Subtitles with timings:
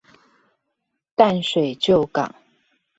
[1.13, 2.33] 淡水舊港